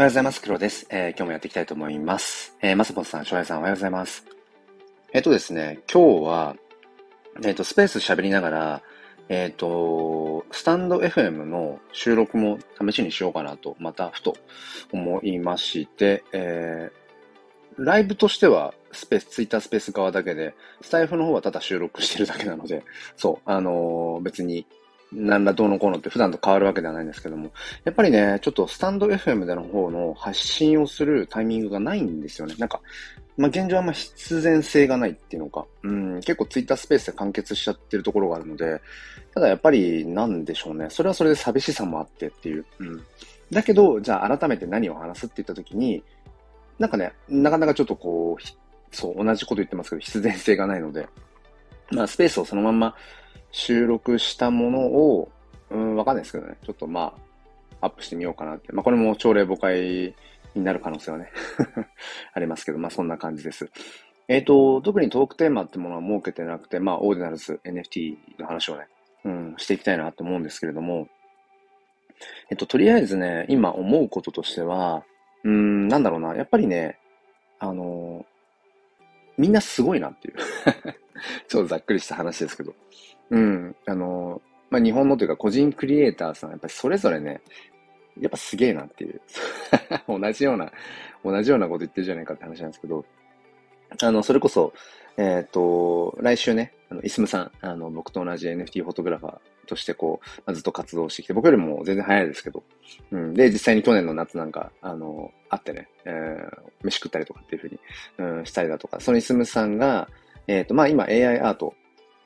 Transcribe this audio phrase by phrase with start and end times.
[0.00, 0.40] おはようございます。
[0.40, 0.86] 黒です。
[0.88, 2.56] えー、今日もやっていきたいと思います。
[2.62, 4.24] えー、まさぽんさん、しょうやさん、おはようございます。
[5.12, 6.56] えっ、ー、とですね、今日は、
[7.44, 8.82] えっ、ー、と、スペース喋りながら、
[9.28, 14.38] えっ、ー、と、スタンド FM の収録も試しにしようかなと、またふと
[14.90, 22.84] 思いまして、えー、ライブとしてはスペース、ツイッタースペース側だけで、スタイフの方はただ収録してるだけなので、
[23.18, 24.64] そう、あのー、別に
[25.12, 27.50] なんだどうのこうのって普段と変わるわけではないんですけども、
[27.84, 32.54] やっぱりね、ちょっとスタンド FM での方の発信をするタイミングがないんですよね。
[32.58, 32.80] なんか、
[33.36, 38.80] まあ、現状あんま必然性がないっていうのか、うん、結構ツイッタースペースで完結しちゃってるところがあるので、
[39.34, 40.86] ただやっぱりなんでしょうね。
[40.90, 42.66] それはそれで寂しさもあってっていう。
[42.78, 43.02] うん。
[43.50, 46.02] だけど、じゃあ改めて何を話すって言った時に、
[46.78, 51.08] なんかね、なかなかちょっとこう、そう、同じこと言ってますけど、必然性がないので、
[51.90, 52.94] まあスペースをそのまんま
[53.52, 55.30] 収録したものを、
[55.70, 56.56] うん、わかんないですけどね。
[56.64, 57.14] ちょっとま
[57.80, 58.72] あ、アップしてみようかなって。
[58.72, 60.14] まあ、これも朝礼誤解
[60.54, 61.30] になる可能性はね
[62.34, 63.70] ありますけど、まあ、そんな感じです。
[64.28, 68.86] えっ、ー、と、特にトークテーマってものは設けてなくて、まあ、オーディナルズ NFT の話をね、
[69.24, 71.08] うん、していきたいなと思うんですけれども、
[72.50, 75.04] えっと、とりあえずね、今思うこととしては、
[75.42, 76.98] うん、なんだろうな、やっぱりね、
[77.58, 78.24] あの
[79.36, 80.34] みんなすごいなっていう
[81.48, 82.74] ちょっとざっくりした話ですけど。
[83.30, 83.76] うん。
[83.86, 87.40] あの、まあ、日本のというか個人クリエイターさん、やっぱりそれぞれね、
[88.20, 89.20] やっぱすげえなっていう。
[90.08, 90.72] 同じような、
[91.24, 93.04] 同じようなこと言ってるじゃないかって話なんですけど、
[94.02, 94.72] あの、それこそ、
[95.16, 102.62] えっ、ー、と、来週ね、あの、イスムさん、あの、僕と同じ NFT フォトグラファーとしてこう、ずっと活動してきて、僕よりも全然早いですけど、
[103.10, 103.34] うん。
[103.34, 107.80] で、実際に去年の夏なんか、あの、会ってね、えー、飯食ったりとかっていうふうに、
[108.18, 110.08] うん、したりだとか、そのイスムさんが、
[110.46, 111.74] えっ、ー、と、まあ今 AI アート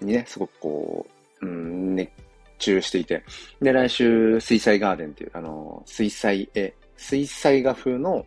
[0.00, 1.06] にね、すごくこ
[1.42, 2.10] う、うん、熱
[2.58, 3.24] 中していて、
[3.60, 8.24] で、来週、水彩ガーデンっていう、あの、水彩絵、水彩画風の、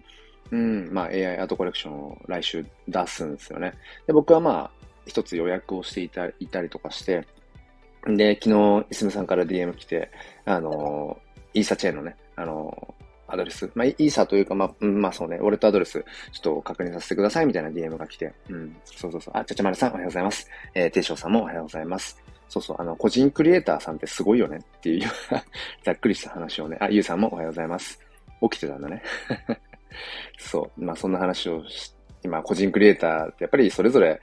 [0.51, 3.73] うん、まあ AI アートコレクションを来週出すんですよね。
[4.05, 4.71] で、僕はまあ、
[5.05, 7.25] 一つ予約をしていたいたりとかして、
[8.05, 10.11] で、昨日、いすむさんから DM 来て、
[10.45, 11.17] あの、
[11.53, 12.95] イーサチェーンのね、あの、
[13.27, 13.69] アドレス。
[13.75, 19.33] まあ、イーサというか、まあ、うん、まあそうね、ウォレットアドレス、ちょっと確認させてくださいみたいな DM が来て、うん、そうそうそう。
[19.37, 20.49] あ、ちゃちゃまるさんおはようございます。
[20.73, 22.17] えー、ていしょうさんもおはようございます。
[22.49, 25.09] そうそう、あの、個人クリエイターさんってすごいよねっていう
[25.83, 27.99] ざっくりした話をね、あ、ゆうさんもおはようございます。
[28.41, 29.01] 起きてたんだね。
[30.37, 31.93] そう、まあそんな話をし、
[32.23, 34.21] 今、個人クリエイターってやっぱりそれぞれ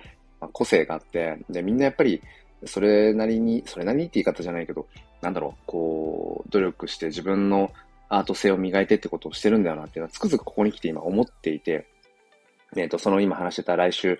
[0.52, 2.22] 個性があって、で、みんなやっぱり、
[2.66, 4.86] それなりに、それなりにって言い方じゃないけど、
[5.20, 7.70] なんだろう、こう、努力して自分の
[8.08, 11.86] アート性を磨いてってことをしてるんだよなっていうのはつくづくここに来て今思っていて、
[12.76, 14.18] えっ、ー、と、その今話してた来週、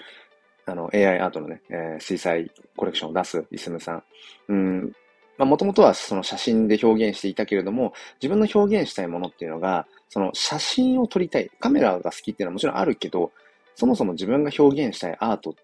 [0.67, 4.03] あの、AI アートのね、えー、水彩コレクションを出すイスムさん。
[4.49, 4.93] うん、
[5.37, 7.93] まあ、もともとはその写真で表現していたけれども、
[8.23, 11.51] 自分の表現したいものっていうのが、その写真を撮りたい。
[11.61, 13.33] カメラが好きっていうのはもちろんあるけど、
[13.75, 15.55] そもそも自分が表現したいアート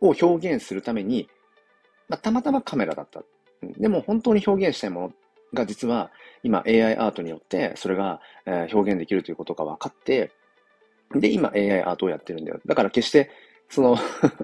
[0.00, 1.28] を表現するために、
[2.08, 3.22] まあ、たまたまカメラだった。
[3.78, 5.10] でも本当に表現したいものっ
[5.54, 6.10] が実は
[6.42, 10.32] 今 AI アートによってそれが、表現できるということが分かって、
[11.14, 12.60] で、今 AI アートをやってるんだよ。
[12.66, 13.30] だから決して
[13.68, 13.96] その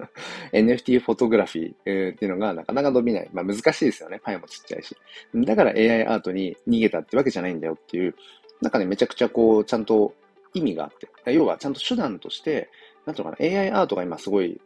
[0.53, 3.31] NFT フォトグラフィー、え、っていうのがなかなか伸びない。
[3.33, 4.21] まあ難しいですよね。
[4.23, 4.97] パイもちっちゃいし。
[5.35, 8.15] だから AI アートに逃げたってわけじゃないんだよっていう、
[8.61, 10.15] なんかね、めちゃくちゃこう、ちゃんと
[10.55, 10.91] 意味があっ
[11.25, 11.33] て。
[11.33, 12.71] 要はちゃんと手段として、
[13.07, 14.61] なんていうのかな、AI アートが今すごい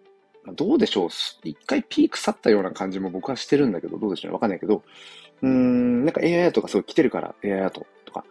[0.53, 1.09] どうでしょう
[1.43, 4.83] 一回ピーク去ったような感じも僕はしてるんだけど、どうでしょうわかんないけど、
[5.43, 8.25] うーん、なんか AI アートがすごい来てるから AI アートとか、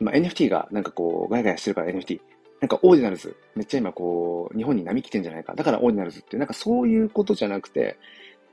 [0.00, 2.20] まあ、NFT がなんかこう、ガヤガヤしてるから NFT。
[2.60, 5.54] なんかオーディナルズ、めっちゃ今こう、日本に波来てんじゃないか。
[5.54, 7.98] だからオーディナルズって、なんかそういうことじゃなくて、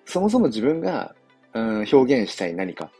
[0.06, 1.16] そもそも自分が、
[1.54, 2.92] うん、表現したい何か。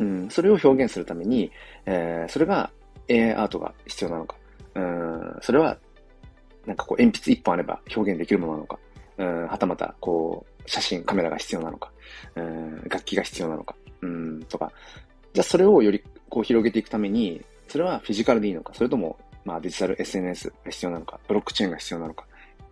[0.00, 1.52] うん、それを表現するために、
[1.86, 2.70] えー、それが
[3.08, 4.36] AI アートが必要なのか。
[4.74, 5.78] うん、それは、
[6.66, 8.78] なんかこう、鉛筆一本あれば表現できるものなのか。
[9.18, 11.92] うん、はたまた、こう、写真、カメラが必要なのか、
[12.34, 14.70] うん、楽器が必要なのか、うん、とか。
[15.32, 22.26] じゃあそれをよりこう広げていくために、それはフィジカルでいいのか、それとも、まあデジタル SNS が必要なのか、ブロックチェーンが必要なのか、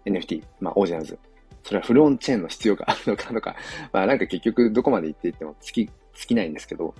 [0.04, 1.18] NFT、まあオージャンズ、
[1.64, 3.56] それはフルオンチェーンの必要があるのかとか、
[3.92, 6.94] まあなんか結局どこまで行っていっても尽き、尽きないんですけど、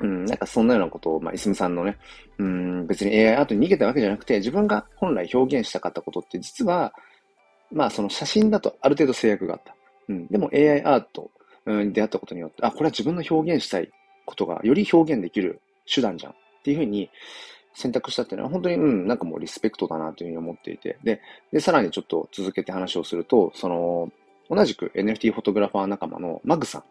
[0.00, 1.96] うん、なんかそんなようなことを、まあ、イスムさんのね、
[2.38, 6.92] うん、別に AI アートに逃げたわけじゃなくて、自分が本来表現したかったことって実は、
[7.72, 9.74] まあその写真だとある程度制約があった。
[10.08, 10.26] うん。
[10.26, 11.30] でも AI アート
[11.66, 13.90] に出会ったことによって、あ、これは自分の表現したい
[14.24, 15.60] ことがより表現できる
[15.92, 17.10] 手段じゃんっていうふうに
[17.74, 20.98] 選択したっていうのは本当に、うん、なんかもうリスペクトだなというふうに思っていて。
[21.02, 21.20] で、
[21.52, 24.10] で、さらにちょっと続けて話をすると、その、
[24.48, 26.84] 同じく NFT フォトグラファー仲間のマグさん。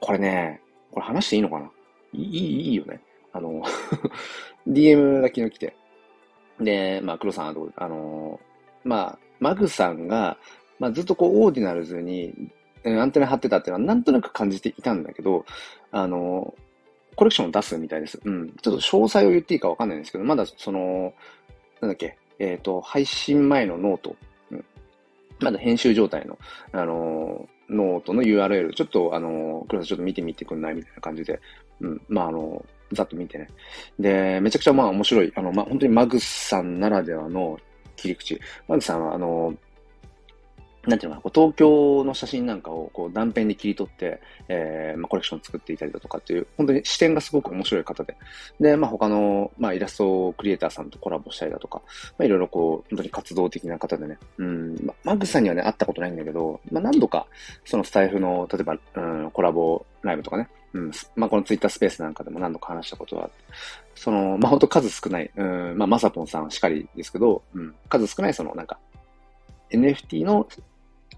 [0.00, 1.70] これね、これ話していいのかな？
[2.12, 3.00] いい、いいよね。
[3.32, 3.62] あの
[4.66, 5.76] DM が昨日来て、
[6.60, 8.40] で、まあ、黒さん、あの、
[8.82, 10.38] まあ、マグさんが、
[10.78, 12.32] まあ、ずっとこう、オーディナルズに、
[12.94, 15.44] アンテナ張ってたっていうのはなんとなく感じていたんだけど、
[15.90, 16.54] あの、
[17.16, 18.20] コレクションを出すみたいです。
[18.24, 18.50] うん。
[18.62, 21.14] ちょっと詳細を言っていいかわかんないんですけど、まだその、
[21.80, 24.16] なんだっけ、えっ、ー、と、配信前のノート、
[24.50, 24.64] うん、
[25.40, 26.38] まだ編集状態の、
[26.72, 31.40] あのー、ノートの URL、ちょっと、あのー、黒田ちょっと見てみてくんないみたいな感じで、
[31.80, 33.48] うん、まあ、あのざっと見てね。
[33.98, 37.58] で、めちゃくちゃまあ面白い、あの、まあ、本当にマグさんならではの
[37.96, 38.40] 切り口。
[38.68, 39.54] マグさんは、あの
[40.86, 48.16] なんていうのかな、こう東京の写真なんかをこう断片で切り取って、えー、まあ、コレクションを作っていたりだとかっていう、本当に視点がすごく面白い方で。
[48.60, 51.82] で、まあ、他の、まあ、イラストクリエイターさんとコラボしたりだとか、
[52.18, 54.18] まあ、いろいろこう、本当に活動的な方でね。
[54.38, 57.26] うん、まあ、マグさんにはね、会ったことないんだけど、まあ、何度か、
[57.64, 63.36] そのスタイフの、例えば、うん、コラボライブとかね、うん、まあ、このツイッタースペースなんかでも何度か話したことがあって、
[63.94, 68.78] その、まあ、ほんと数少ない、うん、まあ、まさぽんさんしかりですけど、うん、数少ないその、なんか、
[69.70, 70.46] NFT の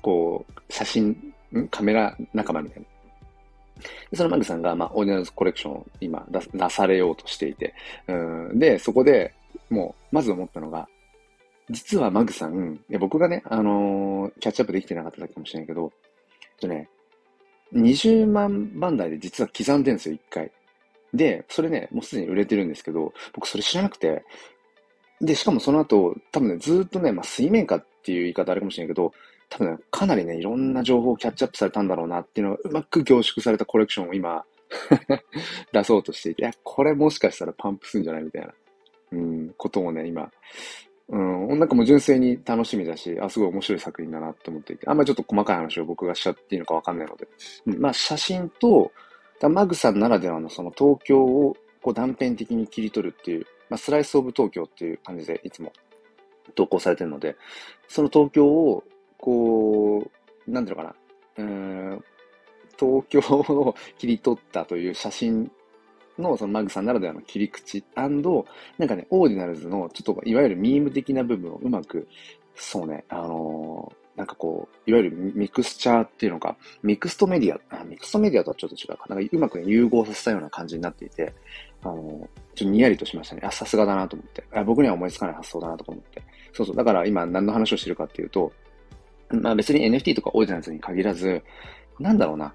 [0.02, 1.34] こう、写真、
[1.70, 2.88] カメラ仲間みたいな。
[4.10, 7.74] でそのマグさんが、まあ、オーディナルズコレクションを今出されようとしていて、
[8.08, 9.34] うん、で、そこで
[9.70, 10.88] もう、まず思ったのが、
[11.70, 15.92] 実はマグさん、いや僕がね、あのー、キャッチアップできてなかっただけかもしれないけど、
[16.42, 16.88] えっとね、
[17.74, 20.50] 20万番台で実は刻んでるんですよ、一回。
[21.12, 24.24] で、それね、もうすでに売れてるんですけど、僕それ知らなくて、
[25.20, 29.12] で、しかもその後、多分ね、ずっとね、まあ、水面下っていう言い方あるかもしれないけど、
[29.48, 34.44] 多分、かなりね、いろんな情報をキャッチアップされたんだろうなっていうのがうまく凝縮されたコレクションを今
[35.72, 38.54] 出そうとしていて、いや、これもしかしたらパンプすんじゃないみたいな、
[39.12, 40.30] うん、ことをね、今、
[41.08, 47.26] うん、なんかもう純粋に楽しみだし、あ、すごい面白い作品だなって思っていて、あんまりちょっと細かい話を僕がしちゃっていいのかわかんないので、
[47.66, 48.92] うん、まあ写真と、
[49.40, 55.72] マグさんならではのその東京をこう断片的に切り取るっていう、まあスライスオブ東京っていう感じでいつも
[56.54, 57.36] 投稿されてるので、
[57.86, 58.84] その東京を
[59.18, 60.10] こ
[60.46, 60.94] う、なんていうかな、
[61.36, 62.04] うん、
[62.78, 65.50] 東京を切り取ったという写真
[66.18, 68.22] の、そのマグさんならではの切り口なん
[68.88, 72.08] かね、オーディナルズの、ちょっといわゆるミーム的な部分をうまく、
[72.54, 81.32] そうね、あのー、なんかこう、いわゆるミクスチャーっていうのか、ミクストメディア、あミクストメディアとはちょっと違うか、なんかうまく、ね、融合させたような感じになっていて、
[81.82, 83.42] あの、ちょっとにやりとしましたね。
[83.44, 84.64] あ、さすがだなと思ってあ。
[84.64, 86.22] 僕には思いつかない発想だなと思って。
[86.52, 86.76] そうそう。
[86.76, 88.52] だから今何の話をしてるかっていうと、
[89.30, 91.42] まあ別に NFT とかオーディナンスに限らず、
[91.98, 92.46] なんだろうな。
[92.46, 92.52] や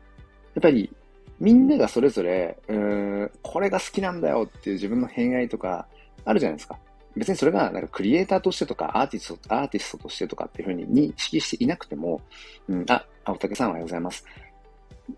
[0.60, 0.92] っぱり、
[1.40, 5.88] みんながそれぞれ、うーん、これが好きなんだよっていう自分の偏愛とか、
[6.26, 6.78] あるじゃないですか。
[7.16, 12.22] 別にそれが、なんかクリエイターとしてとか、アーティスト、アーティストとしてとかっていうふうに認識していなくても、
[12.68, 14.26] うん、あ、青竹さんおはようございます。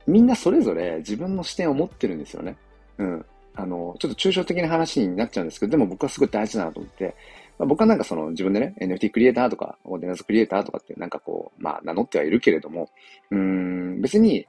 [0.07, 2.57] みんなそれぞれ自分の視点を持ってるんですよね。
[2.97, 3.25] うん。
[3.55, 7.15] あの、ちょっと抽象的な話になっちゃうんですけど、でも僕はすごい大事だなと思って、
[7.57, 12.89] まあ、僕はなんかその自分でね、NFT クリエイターとか、オーディナンスクリエイターとかってなんかこう、まあ名乗ってはいるけれども、
[13.31, 14.47] うん、別に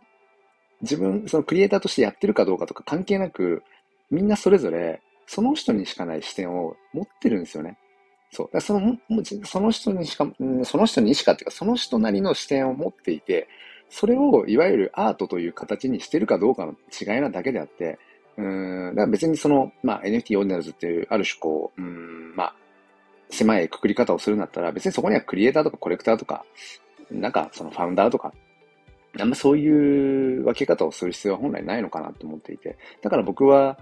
[0.83, 3.63] 自分、そのクリエイターとしてやってるかどうかとか関係なく、
[4.11, 7.77] みんなそれぞれその人にしかない視点を持ってるんですよね。
[8.31, 8.61] そう。
[8.61, 8.97] その、
[9.45, 10.27] その人にしか、
[10.65, 13.49] その人にしかっていうか、その人なりの視点を持っていて、
[13.89, 17.99] それをいわゆるアートという形にしてるかどうかの違いなだけであって、
[18.37, 22.55] うん、だから別にその、まあ NFT オーディナルズっていう、ある種こう、うん、まあ、
[23.31, 26.45] 狭いくくり方をするんだったら、別にそこにはクリエイターとかコレクターとか、
[27.11, 28.33] なんかそのファウンダーとか、
[29.19, 32.77] あんまそういう分け方をする必要は本来ないのかなと思っていて。
[33.03, 33.79] だから僕は、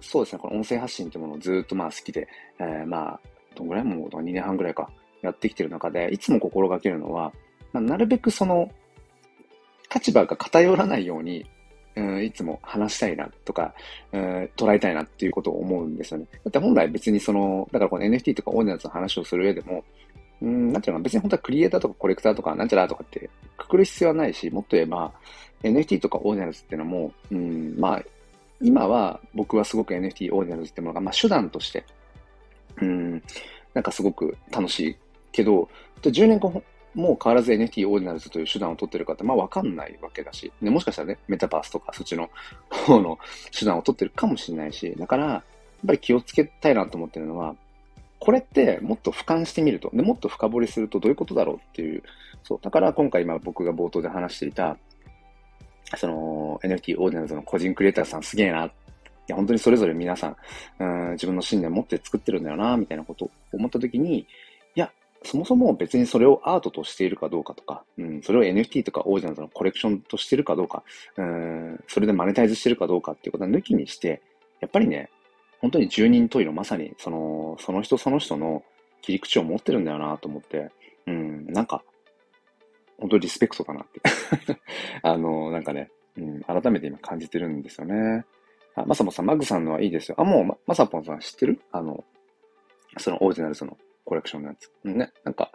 [0.00, 2.28] そうですね、この音声発信というものをずっとまあ好きで、
[2.58, 3.20] えー、まあ、
[3.54, 4.90] どんぐらいもう2年半ぐらいか、
[5.22, 7.32] やってきてる中で、いつも心がけるのは、
[7.72, 8.70] まあ、なるべくその、
[9.94, 11.44] 立場が偏らないように、
[11.96, 13.74] うん、いつも話したいなとか、
[14.12, 16.26] うん、捉えたいなっていうことを思うんですよね。
[16.32, 19.84] だって本来別にその、だからこの NFT とかオーディナンスの話をする上でも、
[20.42, 23.28] うん、なんていうの別に本当はクリエイターとかコレクターとかなんちゃらとかって
[23.58, 25.12] くくる必要はないし、もっと言えば
[25.62, 28.02] NFT とかオーディナルズっていうのも、うん、まあ、
[28.62, 31.84] 今は僕はすごく NFT オーディナルズっていうものが、まあ手段として、
[32.80, 33.22] うん、
[33.74, 34.96] なんかすごく楽しい
[35.32, 35.68] けど、
[36.02, 36.62] 10年後
[36.94, 42.28] もう変わらず NFT オーディナルズという手段を取ってるかって、まあわかんないわけだし、ね、もしかしたらね、メタバースとかそっちの
[42.70, 43.18] 方の
[43.56, 45.42] 手段を取ってるかもしれないし、だから、やっ
[45.86, 47.54] ぱり気をつけたいなと思ってるのは、
[48.18, 52.02] これってもっと俯瞰してみると、でもっと深掘りするとどういうことだろうっていう、
[52.42, 54.76] そう、だから今回今僕が冒頭で話していた、
[55.96, 58.66] その NFT オーディナルズの個人クリエイターさんすげえな。
[58.66, 58.70] い
[59.28, 60.36] や、本当にそれぞれ皆さん、
[60.78, 64.26] うん自分の信念を持って作ってるんだよな、みたいなことを思ったときに、
[65.22, 70.82] そもそも別にそれをアートとしているかどうかとか、うん、それを NFT とかオージャンズのコレクションとしてるかどうか、
[71.16, 74.22] うん、それでマネタイズしてるかどうかっていうことは抜きにして、
[74.60, 75.10] やっぱりね、
[75.60, 78.62] 本当に十人十色まさにその、その人その人の
[79.02, 80.70] 切り口を持ってるんだよなと思って、
[81.06, 81.82] うん、なんか、
[82.98, 84.00] 本当リスペクトだなって
[85.02, 88.24] あの、なんかね、うん、改めて今感じてるんですよね。
[88.74, 90.14] あ、まさもさん、マグさんのはいいですよ。
[90.18, 91.60] あ、もう、ま、さぽんさん知ってる？
[91.72, 92.04] あの、
[92.98, 94.70] そのオリジナルそのコレクションのやつ。
[94.84, 95.50] ね、なんか、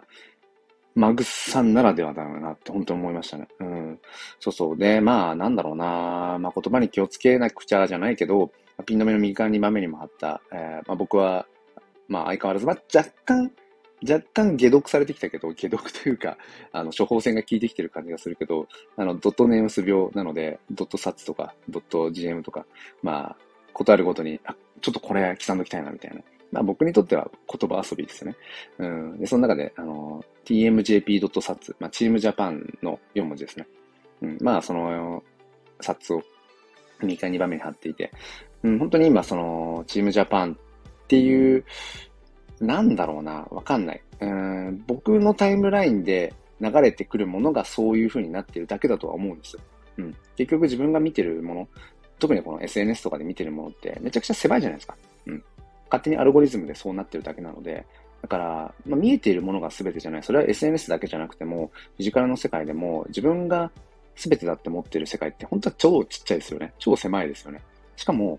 [0.94, 3.46] マグさんならではだろうなって本当に思いましたね。
[3.60, 4.00] うん。
[4.40, 4.76] そうそう。
[4.78, 6.38] で、まあ、なんだろうな。
[6.40, 8.50] まあ、言葉に気をつけなくちゃじゃないけど、
[8.86, 11.46] ピン止めの右側に豆にも貼った、えー、まあ、僕は、
[12.08, 13.52] まあ、相変わらず、まあ、若干、
[14.08, 16.38] 若干解読されてきたけど、解読というか、
[16.72, 22.64] あの、処方箋が効いてきてる感じがするけど、あの、ドットネームス病なので、ドットサツとか、ドット GM とか、
[23.02, 23.36] まあ、
[23.74, 26.22] ことあるごとに、あ、ちょっとこれ刻んどきたいな、みたいな。
[26.52, 28.36] まあ僕にとっては言葉遊びですよね。
[28.78, 29.18] うん。
[29.18, 33.66] で、その中で、あの、tmjp.sats、まあ、チームジャパンの4文字ですね。
[34.22, 34.38] うん。
[34.40, 35.22] まあ、その、
[35.80, 36.22] サッツを
[37.00, 38.10] 2回2番目に貼っていて、
[38.62, 40.56] うん、本当に今、その、チームジャパンっ
[41.08, 41.64] ていう、
[42.60, 44.02] なんだろうな、わかんない。
[44.20, 49.62] うん、僕のタイムラインで流れてくるものがそういう風になってるだけだとは思うんですよ。
[49.98, 50.16] うん。
[50.36, 51.68] 結局自分が見てるもの、
[52.18, 54.96] 特にこの SNS とかで見てるものってめちゃくちゃ狭いじゃないですか。
[55.26, 55.44] うん。
[55.86, 57.86] 勝手にアルゴリズムでそうなってるだけなので、
[58.22, 60.22] だから、まあ、見えているものが全てじゃない。
[60.22, 63.70] それは SNS だけじゃなくても、フィジカルの世界でも自分が
[64.16, 66.72] 全てだって思ってる世界って本当は超ちっちゃいですよね。
[66.78, 67.60] 超狭いですよね。
[67.96, 68.38] しかも、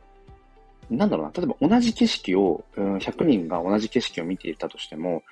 [0.90, 5.24] なんだろうな、例えば同じ景色を、うん、100人が同じ景色を見ていたとしても、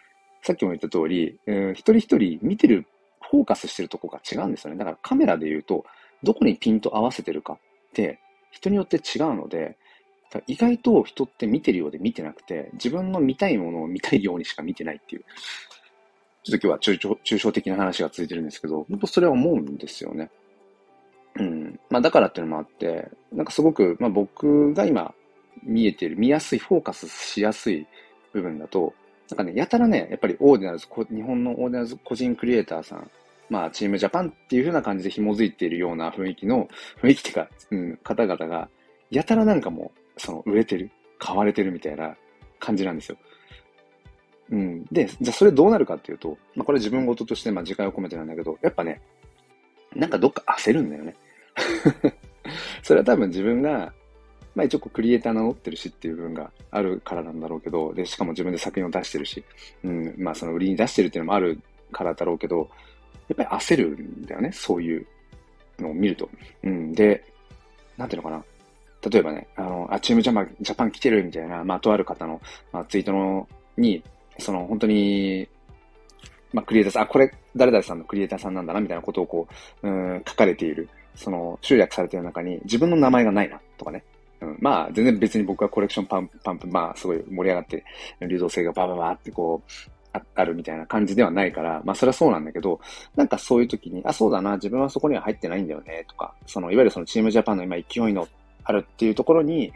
[0.41, 2.85] さっきも言った通り、うん、一人一人見てる、
[3.31, 4.77] フォーカスしてるとこが違うんですよね。
[4.77, 5.85] だからカメラで言うと、
[6.23, 7.57] どこにピント合わせてるかっ
[7.93, 8.19] て、
[8.51, 9.77] 人によって違うので、
[10.47, 15.25] 意外と人って見てるようで見てなくて、自分の見たいものを見たいようにしか見てないっていう。
[16.43, 20.29] ちょっと今日は抽象的な話が続いてるんですけど、本当それは思うんですよね。
[21.35, 21.79] うん。
[21.89, 25.13] まあだからっていうのもあって、なんかすごく、まあ僕が今
[25.63, 27.87] 見えてる、見やすい、フォーカスしやすい
[28.33, 28.93] 部分だと、
[29.29, 33.09] なんかね、やたらね、やっぱりオーディナルズ、日本のオーディナルズ個人クリエイターさん、
[33.49, 36.67] まあ、チームジャパンっていう風な感じで紐づいているような雰囲気の、
[37.01, 38.69] 雰囲気っていうか、うん、方々が、
[39.09, 42.15] やたらなんかもう、その、売れてる、買われてるみたいな
[42.59, 43.17] 感じなんですよ。
[44.51, 44.85] うん。
[44.91, 49.01] で、じゃあそれどうなるかっていうと、まあこれ自分事として、まあ自戒を込めてなんだけど、やっぱね、
[49.95, 51.15] なんかどっか焦るんだよね。
[52.83, 53.93] それは多分自分が、
[54.53, 59.43] まあ一応こうクリエイター名乗ってるしっていう部分があるからなんだろうけど、で、しかも自分で作品を出してるし、
[59.83, 61.59] うん、まあその売りに出してるっていうのもある
[61.91, 62.69] からだろうけど、
[63.27, 65.07] やっぱり焦るんだよね、そういう
[65.79, 66.29] のを見ると。
[66.63, 67.23] うん、で、
[67.97, 68.45] なんていうのかな。
[69.09, 73.47] 例えばね、あの、あ、チームジャマジャパン来てるみたいな、まあ、とある方の、まあ、ツイートの、
[73.77, 74.03] に、
[74.39, 75.47] その、本当に、
[76.53, 79.47] まあ、クリエイターさん、あ、これ、誰々さんのクリエイターさんなんだな、みたいなことをこ
[79.83, 84.03] う、うん、書かれている、その、集約されている中に、自分の名前がないな、とかね。
[84.41, 87.83] うん、まあ、全然別に僕はコレクションパンプ、パンプ、まあ、すごい盛り上がって、
[88.21, 89.71] 流動性がバババってこう、
[90.35, 92.79] あるみたいな感じではないから、まあそれはそうなんだけど、
[93.15, 98.27] なんかそういう時に、あ、そうだな、自分はそこには入ってないんだよね、とか、その、いわゆるそのチームジャパンの今勢いの
[98.65, 99.71] あるっていうところに、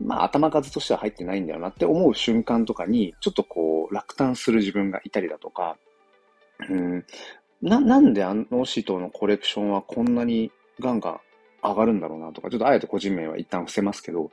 [0.00, 5.76] まあ頭数としては入ってないんだよなって思う瞬間とかに、ちょっとこう落胆する自分がいたりだとか、
[6.68, 7.04] うん、
[7.62, 11.20] な、なんであの人のコレクションはこんなにガンガン
[11.62, 14.30] 上がるんだろうなとか、ちょっとあえて個人名は一旦伏せますけど、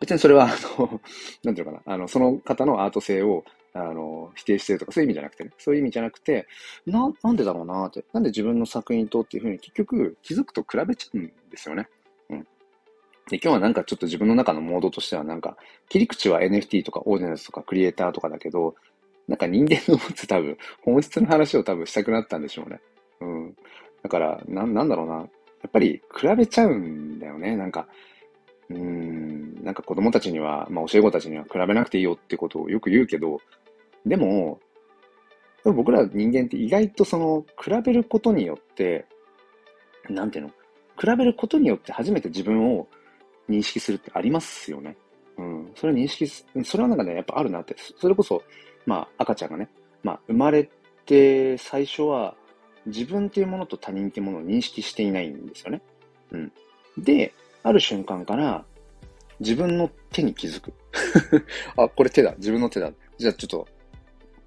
[0.00, 0.48] 別にそれは、あ
[0.78, 1.00] の、
[1.44, 6.46] なんていうのかな、あの、その方のアート性を、あの、否定してるとか、そういう意味じゃなくてね、そういう意味じゃなくて、
[6.86, 11.88] な、なんでだろうなって、なんで自分の作品とっていうふうに結局気づくと比べちゃうんですよね。
[13.28, 15.56] で、今日はなんかちょっと自分の中のモードとしてはなんか、
[15.88, 18.74] 切り口は NFT とかオーディナルズとかクリエイターとかだけど、
[19.28, 22.80] なんか人間の持つ多分、 本質の話を多分したくなったんでしょうね。
[23.20, 23.56] うん。
[24.02, 25.14] だから、な、なんだろうな。
[25.14, 25.20] や
[25.68, 27.56] っぱり比べちゃうんだよね。
[27.56, 27.86] なんか、
[28.70, 33.40] うん、なんか子供たちには、まあ教え子たちには比べなくていいよってことをよく言うけど、
[34.06, 34.60] でも、
[35.62, 39.06] でも僕ら人間って意外とその、比べることによって、
[40.08, 40.50] なんていうの？
[40.98, 42.86] 比べることによって初めて自分を
[43.50, 44.96] 認識するってありますよね。
[45.36, 45.72] うん。
[45.74, 47.74] それは認識す、それはなんかね、やっぱあるなって。
[47.98, 48.42] それこそ、
[48.86, 49.68] まあ、赤ちゃんがね、
[50.02, 50.70] まあ、生まれ
[51.06, 52.34] て最初は、
[52.86, 55.82] 自分っていうものと他人っていうものを認識していないんですよね。
[56.30, 56.52] うん。
[56.96, 58.64] で、ある瞬間から、
[59.38, 60.72] 自分の手に気づく。
[61.76, 62.34] あ、これ手だ。
[62.38, 62.90] 自分の手だ。
[63.18, 63.68] じゃあちょっと、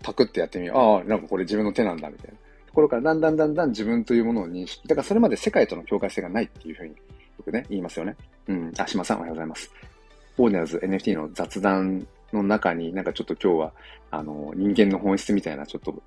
[0.01, 0.77] パクってやってみよう。
[0.77, 2.37] ああ、なんかこれ自分の手なんだ、みたいな。
[2.67, 4.87] ところからだんだんだんだん自分というものを認識。
[4.87, 6.95] だからそれまで世界との境界性がないっていうふうに
[7.37, 8.15] よくね、言いますよね。
[8.47, 8.71] うん。
[8.77, 9.71] あ、島さんおはようございます。
[10.37, 13.73] オーディナルズ NFT の雑談の中になんかちょっと今日は、
[14.11, 16.01] あの、人間の本質みたいなちょっと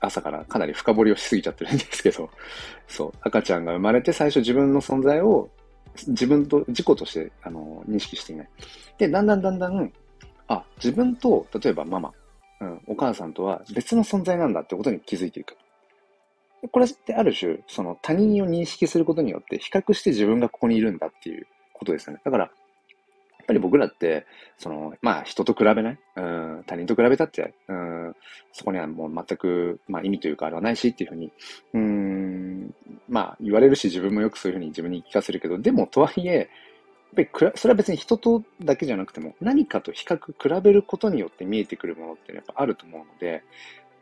[0.00, 2.28] 朝からかなり深掘りをしすぎちゃってるんですけど、
[2.88, 5.48] そう、赤ちゃんが生まれて最初自分の存在を
[6.06, 8.48] 自分と、自己として、あの、認識していない。
[8.98, 9.92] で、だんだんだんだん、
[10.48, 12.12] あ、自分と、例えばママ、
[12.60, 15.56] うん、お母さんとは別の存在なんだってことに気づいていく。
[16.70, 22.20] これってある種、その他人を認識することによって比較して自分がここにいるんだっていうことですよね。
[22.24, 22.50] だから、や
[23.44, 24.24] っぱり僕らって、
[24.56, 28.16] その、まあ人と比べない、うん、他人と比べたって、うん、
[28.52, 31.32] そこにはもう全く、まあ意味というかあれはないしっていうふうに、
[31.74, 32.74] うん、
[33.08, 36.48] まあ言われるし自分もよくそういうふうに自分に聞かせるけど、でもとはいえ、
[37.16, 43.42] やっぱりそれは別に人とだけじゃなくても、何かと比較、比べることによって見えてくるものってやっぱあると思うので、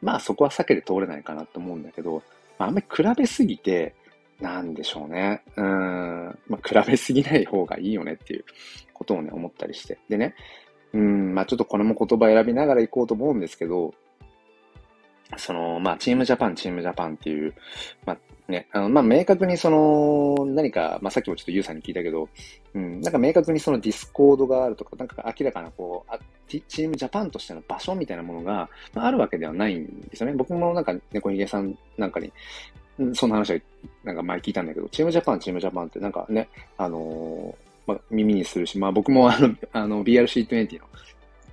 [0.02, 2.22] まあそこは避けて通れないかなと思うんだけど、
[2.60, 3.94] まあ、あんまり比べすぎて、
[4.38, 5.42] なんでしょうね。
[5.56, 6.38] うん。
[6.46, 8.44] まあ、比べすぎない方がいいよねっていう
[8.92, 9.98] ことをね、思ったりして。
[10.10, 10.34] でね、
[10.92, 13.94] うん、まあちょっとこれも言葉選びながら行こうと思うんですけど、
[15.38, 17.54] その、まあ、チームジャパン、チームジャパンっていう、
[18.04, 18.18] まあ、
[18.50, 22.28] ね、あの、まあ、明確にその、何か、まあ、さっきもちょっとユウさんに聞いたけど、
[22.74, 26.18] うん、なんか明確にそのディスコードがあるとか、なんか明らかなこう、あ
[26.48, 30.34] チームジャパンとしての場所みたいなものが、まあ、あるわけではないんですよね。
[30.34, 32.32] 僕もなんか、猫ひげさんなんかに、
[33.14, 33.60] そんな話は、
[34.04, 40.86] なんか前聞いたんだけど、チームジャパン、チームジャパンってなんかね、あのー、まあ、耳にするし、まあ僕もあの、あの、BRC20 の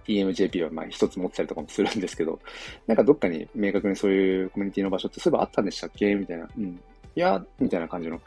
[0.07, 2.39] TMJP はまあ一つ持ってたりとかもするんですけど、
[2.87, 6.15] なんかどっかに明確にそういうコミュニティの場所ってそういえばあったんでしたっけ？
[6.15, 6.47] みたいな。
[6.57, 6.79] うん。
[7.15, 8.21] いや、みたいな感じの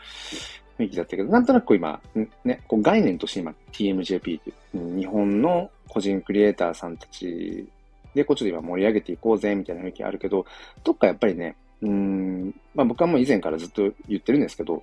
[0.79, 2.01] 雰囲気だったけど、なんとなく今、
[2.45, 7.69] ね、こう概念として今 TMJP っていう、日本の個人クリエイターさんたち
[8.15, 10.45] で、こうちょっと今盛り上げていこうぜ、みたいな雰囲気あるけど、
[10.83, 14.83] どっかやっぱりね、うん、まあ僕はもう以前からずっと言ってるんですけど、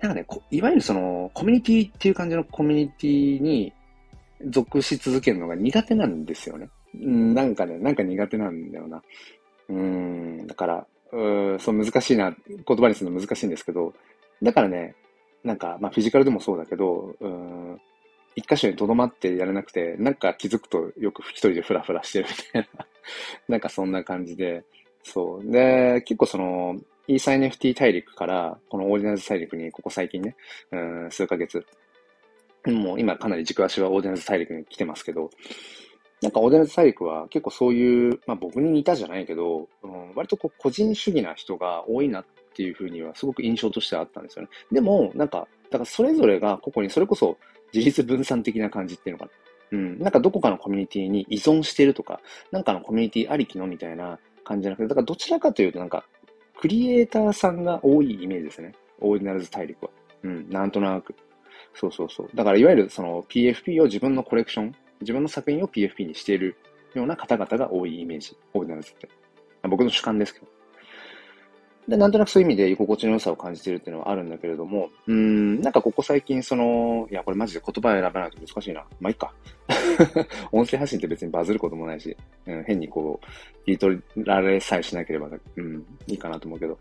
[0.00, 3.72] なんかね、いわゆるその、コミュニティっていう感じのコミュニティに
[4.46, 6.68] 属し続けるのが苦手なんですよね。
[6.94, 9.02] うん、なんかね、なんか苦手なんだよな。
[9.68, 13.94] うん、だから、うそう難しいな、言葉にするの難しいんですけど、
[14.42, 14.94] だからね、
[15.42, 17.80] なんか、まあフィジカルでもそうだけど、うん、
[18.36, 22.86] 一箇所に留まってやれなくて、なんか気づくとよく一人でフラフラしてるみたいな
[23.48, 24.64] なんかそんな感じで、
[25.02, 25.50] そう。
[25.50, 30.34] で、結構その、イーサ NFT 大陸から、このオーディナルズ大陸にここ最近ね、
[30.72, 31.64] うん、数ヶ月、
[32.66, 35.30] もう今かなり軸足はオーディナルズ大陸に来てますけど、
[36.22, 42.24] なんかオーディナルズ大陸は結構そういう、まあ僕に似たじゃないけど、うん、割とこう個人主義な人が多いなっ
[42.56, 44.48] ていうふうにはすごく印象としてはあったんですよね。
[44.72, 47.36] でも、なんか、だからそれぞれがここにそれこそ
[47.72, 49.30] 自立分散的な感じっていうのかな。
[49.72, 49.98] うん。
[49.98, 52.20] なんかどこかのコミュニティに依存してるとか、
[52.52, 56.06] なんかのコミュニティありきのみたいな感じじゃなくて、だからどちらかというとなんか、
[56.56, 58.72] クリエイターさんが多いイメージですね。
[59.00, 59.90] オーディナルズ大陸は。
[60.22, 61.14] うん、なんとなく。
[61.74, 62.30] そうそうそう。
[62.34, 66.56] だからいわゆるその PFP を自分のコレクション、自分の作品を PFP にしている
[66.94, 68.36] ような方々が多いイメージ。
[68.52, 69.08] オーディナルズって。
[69.68, 70.46] 僕の主観ですけど。
[71.88, 78.86] で、なんとなくそういう意味で居心地の良さを感じているっていうのはあるんだけれども、うん、なんかここ最近その、いや、これマジで言葉選べないと難しいな。
[79.00, 79.34] まあ、いいか。
[80.52, 86.78] 音声発信って別にバズることもないし、うん、変にこう、切り取られさえしなければ、うん、いいかなと思うけど、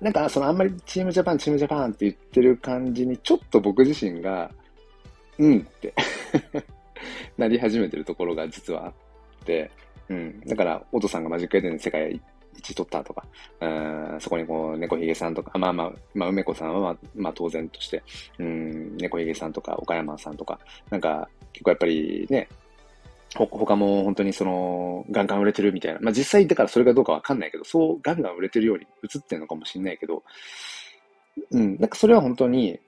[0.00, 4.50] なんかそのあんまりチームジャパン、チームジャパンって言ってる感じに、ちょっと僕自身が、
[5.38, 5.92] うんって
[7.36, 8.92] なり始めてるところが実はあっ
[9.44, 9.70] て、
[10.08, 10.40] うん。
[10.40, 12.20] だから、オトさんがマジックエデン世界
[12.56, 13.26] 1取ったとか、
[13.60, 13.66] う
[14.16, 18.02] ん、そこにこう、猫ひげさんとか、まあまあ、まあ、梅子さんは、まあ、まあ、当然として、
[18.38, 20.58] うん、猫ひげさんとか、岡山さんとか、
[20.90, 22.48] なんか、結構やっぱりね、
[23.34, 26.00] ほ、他も本当にその、ガンガン売れてるみたいな。
[26.00, 30.22] まあ実際だからそれがどうかわかんないけど、そうガンガン売れてるように映ってるのかもしれないけど、
[31.50, 32.78] うん、なんかそれは本当に、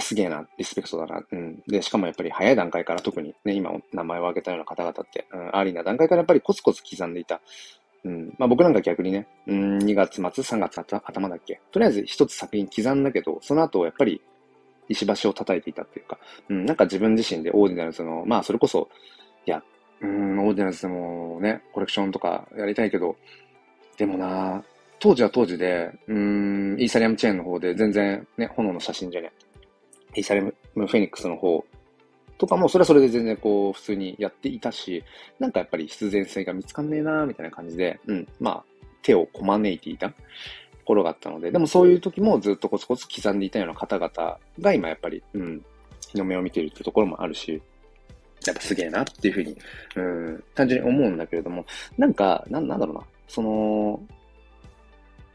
[0.00, 1.22] すげえな、リスペクトだな。
[1.30, 1.62] うん。
[1.68, 7.42] で、しかもやっぱり早い段階から特にね、今名前を挙げたような方々って、うん、アーリーな段階からやっぱりコツコツ刻んでいた。
[8.04, 8.34] うん。
[8.38, 11.60] まあ僕なんか逆にね、うん、2月末、3月頭だっけ。
[11.70, 14.22] とりあえず一つ作品刻んだけど、その後やっぱり
[14.88, 18.88] 石橋を叩いていたっていうか、うん、なんか自分自身でオーディナルズの、まあそれこそ、
[19.44, 19.62] いや、
[20.02, 23.16] うん、オーディナルズでもね、コレクションとかやりたいけど、
[23.96, 24.62] でもな
[24.98, 29.32] 当時は当時で、うん、イーサリアムチェーンの方で全然ね、炎の写真じゃね、
[30.14, 31.64] イーサリアムフェニックスの方
[32.38, 35.04] とかも、それはそれで全然こう、普通にやっていたし、
[35.38, 38.64] なんかやっぱり必然性が見つかんねえなみたいな感じで、うん、まあ、
[39.02, 40.14] 手をこまねいていたと
[40.84, 45.64] ころがあったので、でもそういう時もずっとコツコツ刻んでいたような方々が今やっぱり、うん、
[46.08, 47.60] 日の目を見ているってところもあるし、
[48.50, 49.56] やっぱすげえなっていうふうに、
[49.96, 51.64] うん、単純に思うんだけれども、
[51.96, 54.00] なんか、なん、なんだろうな、その、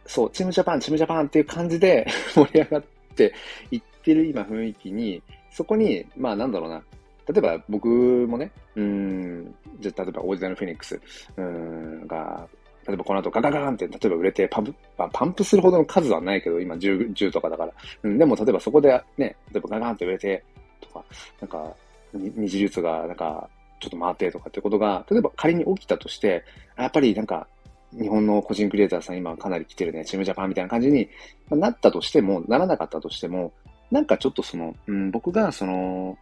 [0.05, 2.83] そう、チームジャパン、チームジャパンっていう感じで 盛り上がっ
[3.15, 3.33] て
[3.71, 6.81] いってる今雰囲気に、そこに、まあなんだろうな、
[7.27, 10.99] 例えば僕もね、うん、じゃ例えばオーディナルフェニックス、
[11.35, 12.47] うん、が、
[12.87, 14.73] 例えばこの後ガガガンって、例えば売れてパンプ、
[15.11, 17.73] パンプするほどの数はないけど、今 10, 10とかだから。
[18.03, 20.41] うん、でも例えばそこでね、例えばガガンって売れて、
[20.79, 21.03] とか、
[21.41, 21.75] なんか、
[22.13, 26.43] 二次流通が、なんか、ちょっと回ってとかってことが、例えば仮に起きたとして、
[26.77, 27.47] やっぱりなんか、
[27.91, 31.09] 日本の個人クリエイターさん今かなり来てるね、チームジャパンみたいな感じに
[31.49, 33.53] なったとしても、ならなかったとしても、
[33.91, 36.17] なんかちょっとその、うん、僕がその、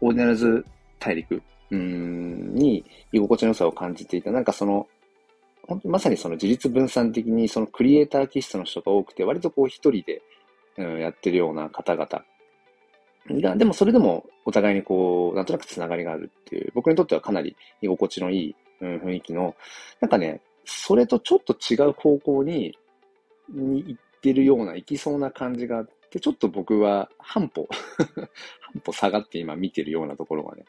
[0.00, 0.64] オーディナルズ
[0.98, 4.86] 大陸、うん、に居心地の良さを感じていた、なんかその、
[5.68, 10.22] 本当まさにその自立分散的にそのクリエイター気質の人が多くて、割とこう一人で、
[10.78, 12.24] うん、やってるような方々
[13.30, 19.54] が、でもそれでもお互いにこう、なんとなくつながりがあるっていう、僕にとってはかなり居心地のいい、うん、雰囲気の、
[20.00, 22.76] なんかね、それとちょっと違う方向に、
[23.48, 27.68] に行ってるような、行きそうな感じがあって、ちょっと僕は半歩
[28.60, 30.64] 半歩下がって今見てるようなところがね、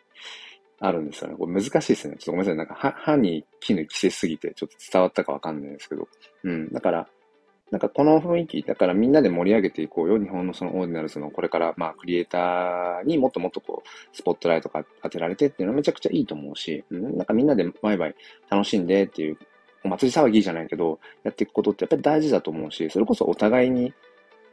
[0.80, 1.36] あるんですよね。
[1.38, 2.17] これ難しいですね。
[2.17, 2.58] ちょっとごめんなさい。
[2.58, 6.08] なんか歯、に絹着せすぎて、ちょっと伝わったかわかんないですけど。
[6.43, 6.70] うん。
[6.72, 7.10] だから、
[7.69, 10.17] なんかこの雰囲気、だからみんなで盛り上げていこうよ。
[10.17, 18.15] 日本のそのオーディナルズのこれからまあクリエイターにもっともっとこう、スポットライトが当てられてっていうのはめちゃくちゃいいと思うし、うん、なんかみんなでワイワイ
[18.49, 19.38] 楽しんでっていう、
[19.84, 23.93] お祭り騒ぎじゃないけど、やっていくことってやっぱり大事だと思うし、それこそお互いに、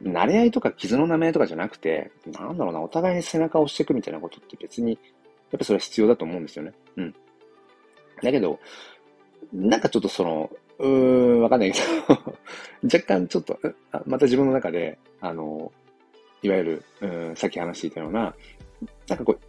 [0.03, 4.99] 慣れ合いとか傷の名前とかじゃなくて、なんだろうな、お互いに背中を押していくみたいなことって別にやっ
[5.51, 6.73] ぱりそれは必要だと思うんですよね。
[6.97, 7.15] うん。
[8.21, 8.59] だけど、
[9.53, 10.49] なんかちょっとその、
[10.79, 12.15] うーん、わかんないけど
[12.83, 13.57] 若干ちょっと、
[14.05, 15.71] また自分の中で、あの、
[16.41, 18.35] いわゆる、うん、さっき話していたような、
[19.07, 19.39] なんかこう、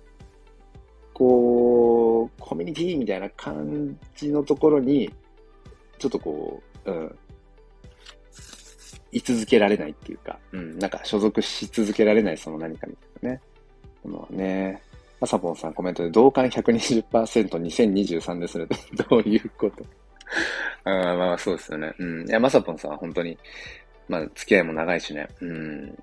[1.13, 5.11] こう、コミュニティみたいな感じのところに、
[5.99, 7.19] ちょっとこう、うん、
[9.13, 13.41] 居続けられないっていうか、うん、なんか所属し続けられないその何かみたいなね。
[14.03, 14.83] このね、
[15.21, 18.67] まさぽんさんコメントで、同感120%、2023ですね。
[19.09, 19.85] どういうこと？
[20.87, 21.93] あまあそうですよね。
[21.99, 22.29] うん。
[22.29, 23.37] いや、まさぽんさんは本当に、
[24.09, 25.29] まあ付き合いも長いしね。
[25.41, 25.99] うん。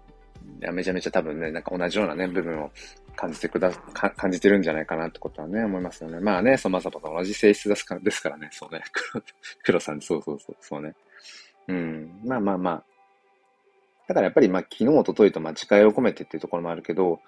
[0.61, 2.69] いや、めちゃめちゃ多分ね、なんか同じようなね、部分を
[3.15, 6.19] 感じてくだ、感じてるんじゃないかなってことはね、思いますよね。
[6.19, 8.81] まあね、そのまさぽんと同じ性質ですからですからね、そうね。
[8.91, 9.23] 黒、
[9.63, 10.93] 黒さん、そうそうそう、そうね。
[11.69, 12.19] うん。
[12.25, 12.83] まあまあまあ。
[14.07, 17.21] だからやっぱりまあ昨日、おとといとまあ誓いを込めてっていうところもあるけど、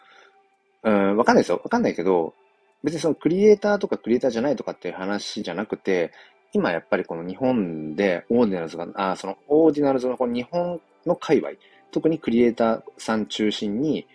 [0.84, 1.62] うん、わかんないですよ。
[1.64, 2.34] わかんないけど、
[2.84, 6.12] 別にそのクリエイターとかクリエイターじゃないとかっていう話じゃなくて、
[6.56, 11.52] 今やっぱりこの日本でオーディナルズが、あそのオーディナルズのこの日本の界隈、
[11.92, 14.08] 特にクリエイターさん中心に、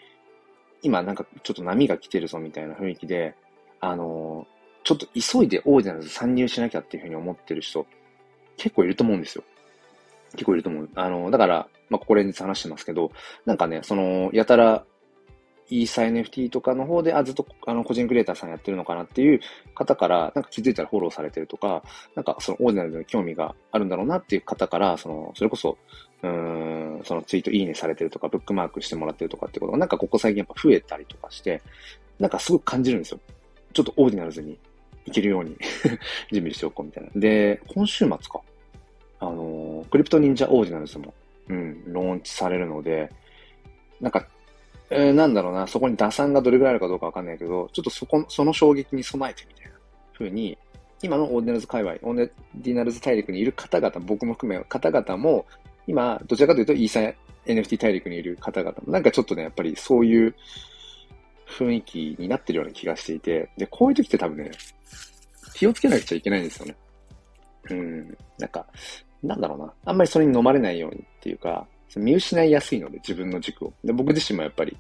[0.81, 3.35] 今なんかちょっと波が来てるぞみたいな雰囲気で、
[3.81, 7.85] あのー、ちょっと急いでオーディナルズ参入しなきゃっていうふうに思ってる人、
[8.57, 9.45] 結構いると思うんですよ。
[10.33, 10.89] 結構いると思う。
[10.95, 13.13] あのー、だから、まあ、ここで話してますけど、
[13.45, 14.87] なんかね、その、やたら
[15.71, 19.41] イーサ NFT とかの方で、あ、ずっとあの個人クリエイターさんやってるのかなっていう
[19.75, 21.83] 方から、なんか気づいたらフォローされてるとか、
[22.15, 25.79] なんかそのオーディナルで興味があるんだろうなっていう方から、その、それこそ、
[26.23, 31.63] うん、そのツイートいいねされてるとか、ブックマークしてもらってるとかってことが、なんかここ最近やっぱ増えたりとかして、
[32.19, 33.21] なんかすごく感じるんですよ。
[33.73, 34.59] ちょっとオーディナルズに
[35.07, 35.57] 行けるように
[36.31, 37.11] 準備しておこうみたいな。
[37.15, 38.41] で、今週末か。
[39.21, 41.13] あのー、クリプト忍者オーディナルズも、
[41.49, 43.11] うん、ローンチされるので、
[44.01, 44.27] なんか
[44.91, 49.73] えー、なんだろうな、そこに打算がどれぐらいあるかどうかわかんないけど、ちょっとそこ、その衝撃に備えてみたいな
[50.13, 50.59] 風に、
[51.03, 55.47] 今のオーディナルズ界隈、オーディナルズ大陸にいる方々、僕も含め方々も、
[55.87, 57.01] 今、どちらかというとイーサ
[57.47, 60.35] NFT 大陸にいる方々も、なんかちょっとね、やっぱりそういう
[61.47, 64.51] 雰囲気になってるような気がしていて、で、こういう時って多分ね、
[65.55, 66.77] 気をつけなくちゃいけないんですよね。
[67.71, 68.67] うん、なんか、
[69.23, 69.73] なんだろうな。
[69.85, 73.73] あんまりそれに飲まれないようにっていうか、見失いやすいので、自分の軸を。
[73.83, 74.77] で、僕自身もやっぱり、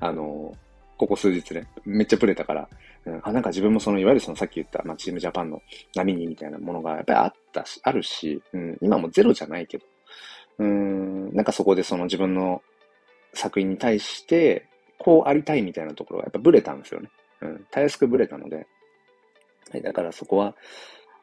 [0.00, 0.54] あの、
[0.96, 2.68] ここ数日ね、めっちゃブレたから、
[3.06, 5.62] うん、あ、なんか自分もその、いわゆるそのさっき言った、まあ、チームジャパンの
[5.94, 9.86] 波にみたいなものがやっぱりあったし、あるし、うん、今もゼロじゃないけど、
[10.58, 12.62] うん、なんかそこでその自分の
[13.32, 14.66] 作品に対して、
[14.98, 17.08] こうありたいみたいなところがやっぱブレたんですよね。
[17.40, 18.66] うん、たやすくブレたので、
[19.70, 20.54] はい、だからそこは、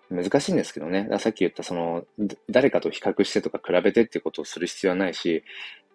[0.10, 1.08] 難しいんですけどね。
[1.20, 2.06] さっき言ったその、
[2.50, 5.44] 誰かと比較してとか比べてっていうことをする必要はないし、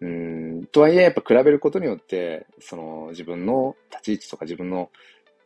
[0.01, 4.91] うん、とはいえやっぱ比べることによって、その自分の立ち位置とか自分の、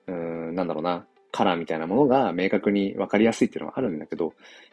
[0.07, 4.33] うん、なんだろうな、カラーみたいなものが明確に分かりやすいっていうのはあるんだけど、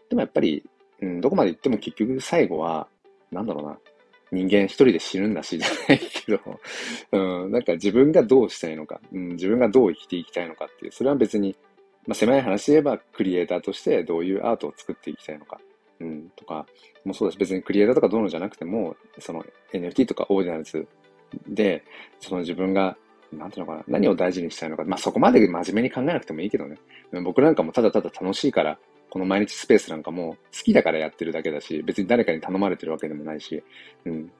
[0.10, 0.64] でもやっぱり、
[1.02, 2.88] うん、どこまで行っても結局最後は、
[3.32, 3.78] なんだろうな、
[4.32, 6.40] 人間一人で死ぬんだしじゃないけど、
[7.12, 11.56] うん、なんか自分がどうしたいのか、うん、自分がどう生きていきたいのかっていう、それは別に
[12.08, 15.60] まあ、狭い話で言えば、クリエイターとしてどういうアートを作っていきたいのか、
[16.00, 16.66] うん、とか、
[17.06, 20.88] もそうだし、別にクリエイターとかどうのじゃなくても、その NFT とかオーディナルズ
[21.48, 21.84] で、
[22.20, 22.98] その自分が、
[23.32, 26.78] なんていうのかな、何を大事にしたいのか、まあそこまで真面目に考えなくてもいいけどね。
[27.24, 28.78] 僕なんかもただただ楽しいから、
[29.10, 33.64] この毎日スペースなんかも好きだからやってるだけだし、別に誰かに頼まれてるわけでもないし、
[34.06, 34.32] うん、好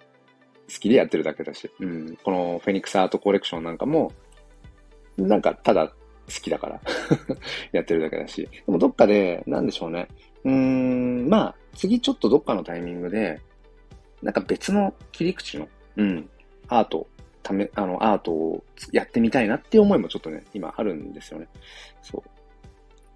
[0.68, 4.12] きでやってるだけだし、うん、このフェニックスアートコレクションなんかも、
[5.18, 5.94] なんかただ
[6.28, 6.82] 好きだから
[7.72, 8.50] やってるだけだし。
[8.66, 10.08] でもどっかで、なんでしょうね。
[10.44, 13.42] うーん、まあ、次ちょっとどっかのタイミングで、
[14.22, 16.30] なんか別の切り口の、うん、
[16.68, 17.08] アート、
[17.44, 21.48] ため、あの、アートをやってみたいなっていう思いもちょっとね、今あるんですよね。
[22.02, 22.24] そ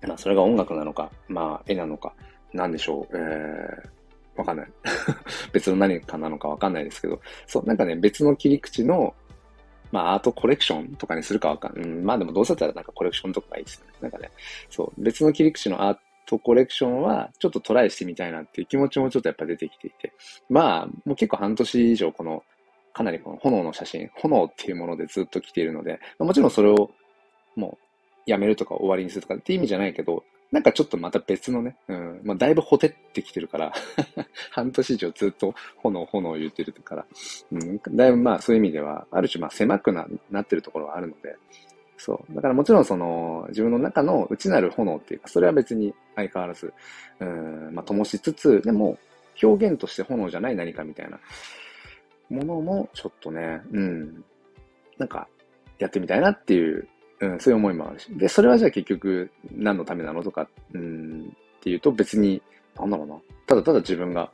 [0.03, 0.07] う。
[0.07, 2.13] まあ、それが音楽なのか、まあ、絵なのか、
[2.53, 4.67] なんでしょう、えー、わかんない。
[5.53, 9.15] 別の何かなのかわかんないですけど、そう、なんかね、別の切り口の、
[9.91, 11.89] まあ、アートコレクションとかにするかわかんない。
[11.89, 13.93] うん、まあでもどうせだったらなんかコレクションとかがいいですね。
[14.01, 14.31] なんかね、
[14.69, 20.13] そう、別の切り口のアートコレクションは、ちょっとトライしてみたいなっていう気持ちもちょっとやっぱ出てきていて。
[20.49, 22.43] まあ、もう結構半年以上この、
[22.93, 26.91] かなりこの炎の写真、炎っていうものでずっと来ているので、もちろんそれを
[27.55, 33.73] もうやめるとか終わりにするとかっていう意味じゃないけど、なんかちょっとまた別のね、うん、まあだいぶほてってきてるから
[34.51, 37.05] 半年以上ずっと炎炎言ってるから、
[37.51, 41.35] うん、だいぶまあそういう意味では、ある種まあ狭くななってるところはあるので、
[41.97, 42.35] そう。
[42.35, 46.73] だからもちろんその自分の中の内なる炎っていうか、それは別に相変わらず、
[47.19, 48.97] うん、まあ灯しつつ、でも
[49.41, 51.19] 表現として炎じゃない何かみたいな。
[52.29, 54.23] ものもちょっとね、うん、
[54.97, 55.27] なんか
[55.79, 56.87] やってみたいなっていう
[57.19, 58.07] うん、そういう思いもあるし。
[58.11, 62.41] で、それはじゃあ結局何のためなのとか、うん、っていうと別に、
[62.75, 63.15] なんだろうな。
[63.47, 64.29] ただただ自分が、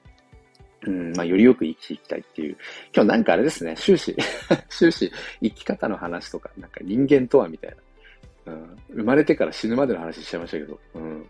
[0.86, 2.58] うん、まあ、よりよく生きていきたいっていう。
[2.93, 4.15] 今日なんかあれですね、終始
[4.69, 7.78] 終始生き方の話とか、なんか人間とはみたいな。
[8.46, 11.26] うん、生まれてから死ぬまでの話しちゃいましたけど、うん。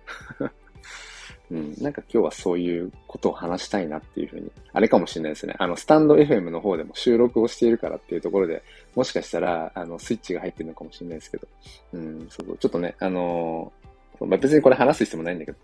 [1.52, 5.56] うん、なんか今日はそういうことを話したいなっていうふうに、あれかもしれないですね。
[5.60, 8.64] あの、スタンド FM の方でも収録をしているからっていうところで、
[8.96, 11.48] もしかしたら、あの、スイッチが入ってるのかもしれないですけど、
[11.94, 15.58] うん、そうそう、ちょっとね、あのー、まあ、別にこれ話す必要もないんだけど、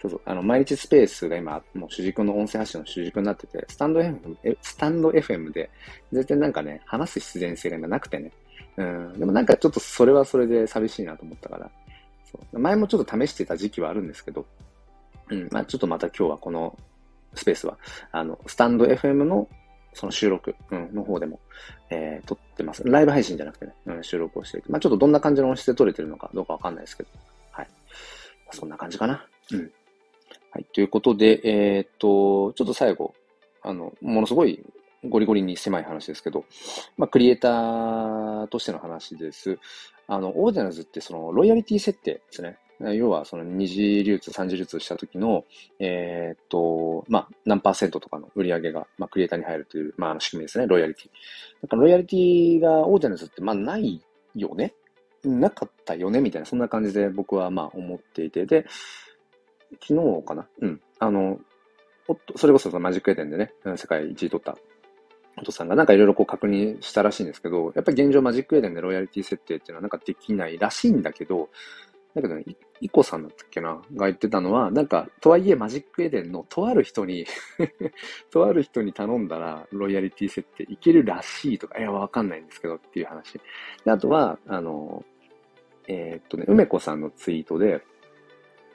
[0.00, 5.70] そうそう、あの、毎日スペースが今、もう主軸の音声発信の主軸になってて、スタンド FM、スタンド FM で、
[6.12, 8.32] 全然なんかね、話す必然性が今なくてね、
[8.76, 11.70] うん、でもなんかちょっとそれはそれで寂しいなと思ったから、
[12.30, 12.58] そう。
[12.58, 14.46] 前もちょっと試してた時期はあるんですけど、
[15.30, 16.76] うん、まあちょっとまた今日はこの
[17.34, 17.78] スペースは、
[18.12, 19.48] あの、スタンド FM の
[19.94, 21.40] その収録、うん、の方でも、
[21.90, 22.82] えー、撮ってます。
[22.84, 24.70] ライブ配信じゃなくてね、うん、収録をしていて。
[24.70, 27.08] まあちょっとどんな感じの音質で撮れてるのかどうかわかんないですけど。
[27.50, 27.68] はい。
[28.52, 29.26] そんな感じかな。
[29.52, 29.70] うん。
[30.50, 30.64] はい。
[30.72, 33.14] ということで、えー、っと、ちょっと最後、
[33.62, 34.64] あの、ものすごい
[35.04, 36.44] ゴリゴリに狭い話ですけど、
[36.96, 39.58] まあクリエイターとしての話です。
[40.06, 42.58] あの、オーディナルズってそのロイヤリティ設定ですね。
[42.80, 45.44] 要はその二次流通、三次流通した時の、
[45.78, 51.06] えー、っと、まあ、何パーセントとかの売り上げが、まあ、クリエイターに入るという、まあ、仕組みですね、ロイヤリティ。
[51.62, 54.00] だからロイヤリティがオーディナルズって、まあ、ない
[54.34, 54.74] よね。
[55.24, 56.20] なかったよね。
[56.20, 58.64] みたいな、そんな感じで僕はまあ思っていて、で、
[59.82, 60.46] 昨日かな？
[60.60, 60.80] うん。
[61.00, 61.40] あの、
[62.06, 64.56] おっと、それこそマジックエデンでね、世界一位取った
[65.36, 71.48] お父さんがなんかいろいろこう確認したらしいんですけど、やっぱり現状マジックエデンでロイヤリティ設定っていうのはなんかできないらしいんだけど、
[72.22, 72.44] だけどね、
[72.80, 77.26] イコさんだったっけなが言ってたのは、なんか、とはいえマジックエデンのとある人に
[78.30, 83.40] とある人に頼んだら、ロイヤリティ設定いけるらしいとか、いや、わかんないんですけどっていう話。
[83.84, 85.04] であとは、あの、
[85.86, 87.82] えー、っとね、梅子さんのツイートで、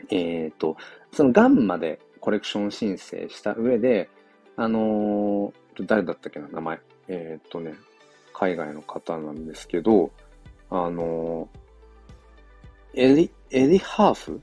[0.09, 0.75] えー、っと、
[1.11, 4.09] そのガンマでコレクション申請した上で、
[4.55, 6.79] あのー、誰だったっけな、名前。
[7.07, 7.73] え、っとね、
[8.33, 10.11] 海外の方なんですけど、
[10.69, 11.62] あのー
[12.93, 14.41] エリ、エリハーフ？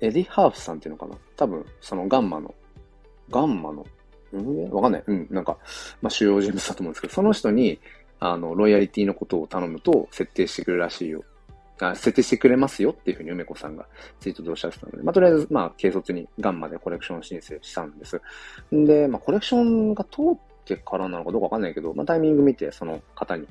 [0.00, 1.16] エリハーフさんっていうのかな？
[1.36, 2.54] 多分、そのガンマの、
[3.30, 3.86] ガンマの？
[4.32, 5.04] 運営わかんない。
[5.06, 5.58] うん、なんか、
[6.00, 7.80] まあ、主要人物だと思うんですけど、その人に、
[8.20, 11.24] あの、ロイヤリティのことを頼むと設定してくれるらしいよ。
[11.82, 13.86] あ設定してくれますよっていうふうに梅子さんが
[14.20, 18.20] ツイートでおっしゃってたので、まあ、とりあえず、まあ、軽率にガンマでコレクション申請したんです。
[18.74, 23.46] んで、まあ、コレクションが通ってからなのかどうかわかんないけど、まあ、タイミング見て、その方に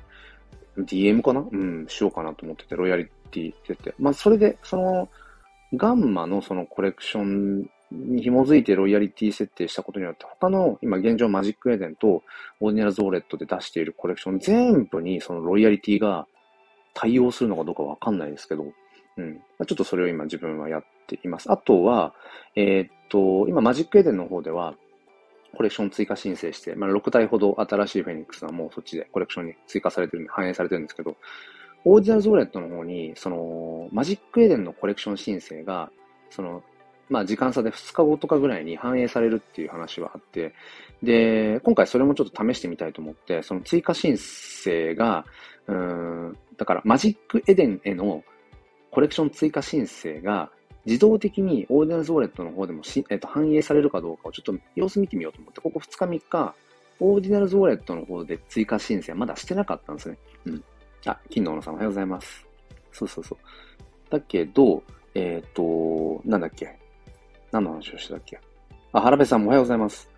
[0.78, 1.44] DM かな？
[1.52, 3.94] うん、しようかなと思ってて、ロイヤリティ設定。
[4.00, 5.10] まあ、それで、その、
[5.74, 12.24] ガンマのそのコレクションに紐づいてロイヤリティ設定したことによって、他の今現状マジックエデンと
[12.60, 16.28] オーディナルズオーレットで出しているコレクション全部にそのロイヤリティが
[16.94, 18.66] 対応するのかどうかわかんないですけど、
[19.18, 19.42] うん。
[19.58, 21.52] ま、ちょっとそれを今自分はやっています。
[21.52, 22.14] あとは、
[22.56, 24.76] えー、っと、今マジックエデンの方では、
[25.56, 31.18] コレクション追加申請して、まあ、6体ほど新しいフェニックスはもうそっちでコレクションに追加されてるんで、反映されてるんですけど、
[31.86, 35.90] オーディナルズウォレットの方に、その、マジックエデンのコレクション申請が、
[36.30, 36.64] その、
[37.10, 40.54] まあ、時間差で2日後とかぐらいに反映されるっていう話はあって、
[41.02, 45.26] で、今回それもちょっと試してみたいと思って、その追加申請が、
[45.68, 48.24] うん、だからマジックエデンへの
[48.92, 50.52] コレクション追加申請が、
[50.86, 56.56] 自動的にオーディナルズウォレットの方でもし、えっと、反映されるかどうかをちょっと様子見てみようと思って、ここ2日3日、
[57.00, 60.18] オーディナルズウォレットの方で追加申請まだしてなかったんですね。
[60.46, 60.64] うん。
[61.06, 62.46] あ、金の小野さんおはようございます。
[62.92, 63.38] そうそうそう。
[64.10, 64.84] だけど、
[65.16, 66.78] えっ、と、なんだっけ？
[67.52, 68.40] 何の話をしてたっけ？
[68.92, 70.10] あ、原部さんもおはようございます。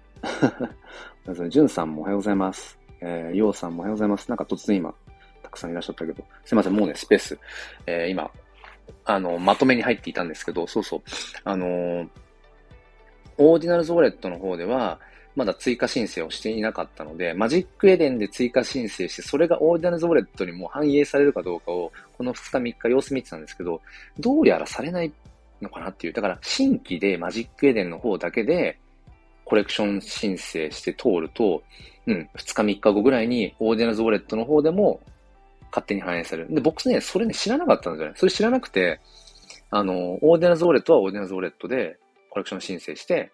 [1.50, 2.78] じゅんさんもおはようございます。
[3.00, 4.28] えー、ようさんもおはようございます。
[4.30, 4.94] なんか突然今、
[5.44, 7.40] たくさんいらっしゃったけど、すいません、もうね、スペース、
[7.86, 8.32] えー、今、
[9.06, 11.02] あの、まとめに入っていたんですけど、そうそう、
[11.44, 12.08] あのー、
[13.38, 15.00] オーディナルズウォレットの方では、
[15.36, 23.82] まだ追加申請をしていなかったので、マジックエデンで追加申請して、それがオーディナルズウォレットにも反映されるかどうかを、この2日3日様子見てたんですけど、
[24.20, 25.12] どうやらされない
[25.62, 26.14] のかなっていう。
[26.14, 28.78] だから、新規でマジックエデンの方だけで、
[29.46, 31.64] コレクション申請して通ると、
[32.08, 35.00] うん、2日3日後ぐらいに、オーディナルズウォレットの方でも、
[35.72, 36.54] 勝手に反映される。
[36.54, 38.14] で、僕ね、それね、知らなかったんですよね。
[38.18, 39.00] それ知らなくて、
[39.70, 41.98] あの、オーディナルズウォレットはオーディナルズウォレットで、
[42.30, 43.32] コレクション申請して、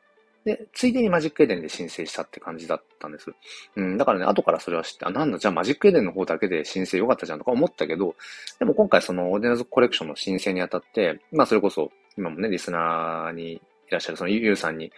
[0.47, 3.33] で、ついでにマジックエデンで申請したって感じだったんです。
[3.75, 8.15] うん、だからね、後からそれは知って、あ、なんだ、じゃあマジックエデンの方だけで申請よかったじゃんとか思ったけど、
[8.57, 14.89] でも今回そのオーディナルズコレクションの申請にあたって、まあそれこそ、今もね、リスナーにいらっしゃるそのユーさんに、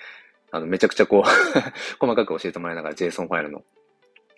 [0.51, 1.59] あの、めちゃくちゃこう
[1.99, 3.63] 細かく教えてもらいながら JSON ファイルの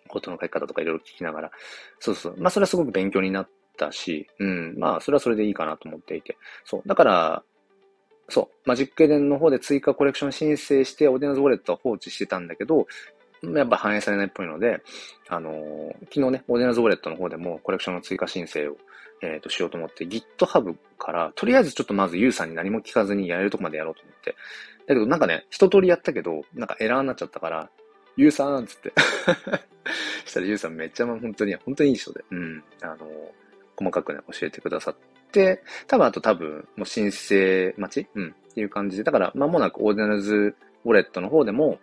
[0.08, 1.52] ことの書き方とかいろいろ聞きながら、
[2.00, 2.36] そうそう。
[2.38, 6.38] まあそれはすごく勉強になったし、うん、まあそれはそれでいいかなと思っていて。
[6.64, 6.88] そう。
[6.88, 7.44] だから、
[8.32, 12.88] そう、マジックエデンの方で追加コレクション申請して、オーディナルズウォレットは放置してたんだけど、
[13.44, 14.82] やっぱ反映されないっぽいので、
[15.28, 18.78] あのー、昨日ね、オーディナルズウォレットの方でもコレクションの追加申請を、
[19.22, 24.36] え、ー、と、しようと思って、GitHub から、とりあえずちょっとまずユーさんに何も聞かずにやれるとこまでやろうと思って。
[24.88, 27.70] だけどなんかね、一通りやったけど、なんかエラーになっちゃったから、
[28.16, 28.94] ユーさんっつって。
[30.26, 33.02] したらユーさんめっちゃ本当に、本当にいい人で、うん、あのー、
[33.76, 34.96] 細かくね、教えてくださっ、
[35.88, 38.08] 多分あと多分、もう申請待ち？
[38.16, 38.36] うん。
[38.52, 41.80] っていう感じで、だから間もなくオーディナルズウォレットの方でも、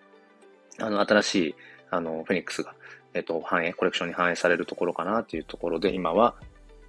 [0.79, 1.55] あの、新しい、
[1.91, 2.75] あの、フェニックスが、
[3.15, 6.35] えっ、と、反映、コレクションに反映されるところかなっていうところで、今は、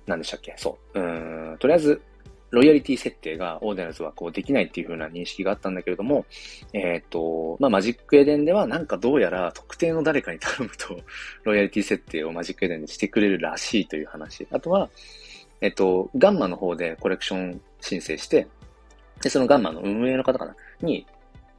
[0.06, 0.54] 何でしたっけ？
[0.58, 1.00] そう。
[1.00, 2.02] うん、とりあえず、
[2.52, 6.26] ロイヤリティ設定がオーディナルズはこうできないっていう風な認識があったんだけれども、
[6.74, 11.00] えっ、と、まあ、マジックエデンではなんかどうやら特定の誰かに頼むと、
[11.46, 14.48] ロイヤリティ設定をマジックエデンでしてくれるらしいという話。
[14.52, 14.90] あとは、
[15.62, 18.48] えっと、ガンマの方でコレクション申請して、
[19.22, 21.06] で、そのガンマの運営の方かなに、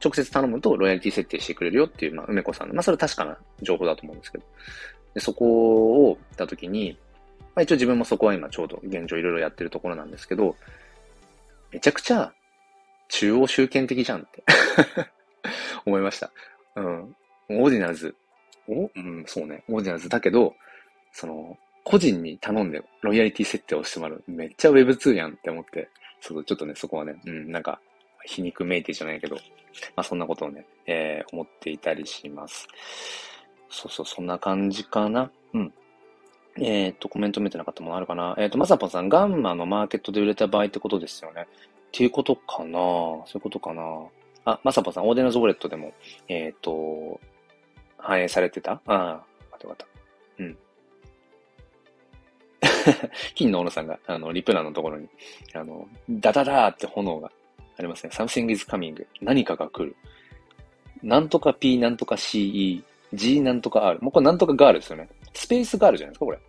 [0.03, 4.43] 直接頼むとロイヤリティ設定してくれるよっていう、まあ、梅子さんの、まあ、それ確かな情報だと思うんですけど。
[5.13, 6.97] で、そこをたときに、
[7.39, 10.55] まあ、一応自分もそこは今ちょうど現状いろいろやってるところなんですけど、
[11.71, 12.33] めちゃくちゃ
[13.09, 14.43] 中央集権的じゃんって
[15.85, 16.31] 思いました。
[16.75, 17.15] うん。
[17.49, 18.15] オーディナルズ。
[18.67, 18.89] お？
[18.95, 19.63] うん、そうね。
[19.67, 20.55] オーディナルズだけど、
[21.11, 24.23] その、個人に頼んでロイヤリティ設定をしてもらう。
[24.27, 25.89] めっちゃ Web2 やんって思って、
[26.19, 27.79] そう、ちょっとね、そこはね、うん、なんか、
[28.25, 29.35] 皮肉めいてじゃないけど、
[29.95, 32.67] まあそんなことをね、えー、思っていたりします。
[33.69, 35.31] そうそう、そんな感じかな。
[35.53, 35.73] うん。
[36.57, 38.35] えっ、ー、と、コメント見てなかったものあるかな。
[38.37, 41.47] えっ、ー、と、まさぽさん、ガンマのマーケットで売れた場合ってことですよね。
[41.47, 43.81] っていうことかなそういうことかな
[44.45, 45.93] あ、まさぽさん、オーデナズウォレットでも、
[46.27, 47.19] えっ、ー、と、
[47.97, 48.73] 反映されてた？
[48.73, 49.87] ああ、待って待った。
[50.39, 50.57] うん。
[53.35, 55.07] 金の小野さんが、あの、リプラのところに、
[55.53, 57.31] あの、ダダダーって炎が
[57.77, 58.11] ありますね。
[58.13, 59.05] something is coming.
[59.21, 59.95] 何かが来る。
[61.03, 63.99] なんとか P なんとか CE、G なんとか R。
[64.01, 65.09] もうこれなんとかガールですよね。
[65.33, 66.39] スペースガールじゃないですか、これ。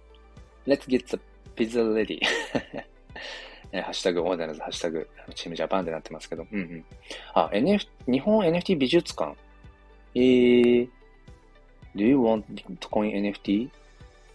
[0.67, 1.21] Let's get the
[1.57, 2.21] pizza ready.
[3.73, 6.47] ハッシュタグ、オーダーナズ、ハッシュタグ、チームジャパンってなってますけど。
[6.53, 6.85] うんうん。
[7.33, 9.35] あ、NF、日本 NFT 美術館。
[10.15, 10.89] えー、
[11.95, 13.71] Do you want Bitcoin NFT?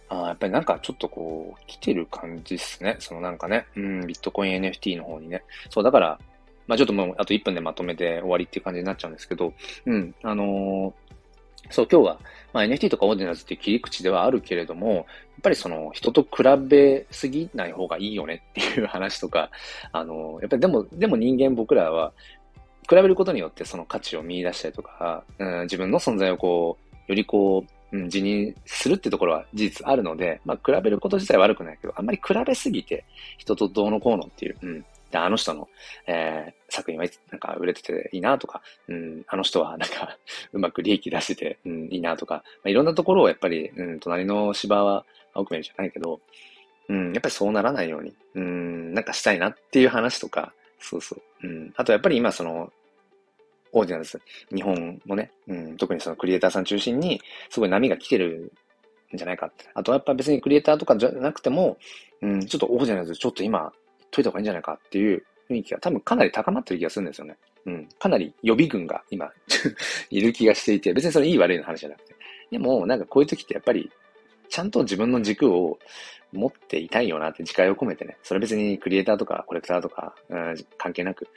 [0.09, 2.95] あやっぱりなんかちょっとこう、来てる感じっすね。
[2.99, 5.43] そのなんかね、うん、ビットコイン NFT の方にね。
[5.69, 6.19] そう、だから、
[6.67, 9.53] まあちょっともう、あと1分でまとめて終わりっていう感じになっちゃうんですけど、
[9.85, 11.07] うん、あのー、
[11.69, 12.19] そう、今日は、
[12.53, 15.05] まあ、NFT とかオーディナーズっていう切り口ではあるけれども、やっ
[15.43, 19.51] ぱりその人と比べすぎない方がいいよねっていう話とか、
[19.91, 22.13] あの、やっぱりでも、でも人間僕らは、
[22.89, 33.05] 比べることによってその価値を見出したりとか、うん、自分の存在をこう、よりこう、うん、辞任するってところは事実あるので、まあ、比べること自体悪くないけど、あんまり比べすぎて、
[33.37, 34.85] 人とどうのこうのっていう、うん。
[35.11, 35.69] で、あの人の、
[36.05, 40.17] えー、作品はいつなんか売れてていいなとか、うん、あの人はなんか
[40.51, 46.19] うまく利益出してて、うん、いいなとか、まあ、いろんなところをやっぱり、うん、隣の芝は青く見るじゃないけど、
[46.89, 51.47] うん、やっぱりそうならないように、うん、なんかしたいなっていう話とか、そうそう。
[51.47, 51.73] うん。
[51.75, 52.71] あとやっぱり今その、
[53.71, 54.21] オーディナルズ、
[54.53, 58.51] 日本のね、うん、特にそのクリエイターさん中心に、すごい波が来てる
[59.13, 59.51] んじゃないか。
[59.73, 61.77] あとやっぱ別にクリエイターとかじゃなくても、
[62.21, 63.71] うん、ちょっとオーディナルズちょっと今、
[64.11, 67.37] 解いた方がいいんじゃないかっていう雰囲気が多分かなり高まってる気がするんですよね。
[67.65, 67.89] うん。
[67.99, 69.31] かなり予備軍が今
[70.09, 72.15] いる気がしていて、別にそれいい悪いの話じゃなくて。
[72.51, 73.89] でも、なんかこういう時ってやっぱり、
[74.49, 75.77] ちゃんと自分の軸を
[76.31, 81.27] 持っていたいよなって自戒を込めてね、それ別にクリエイターとかコレクターとか、うん、関係なく、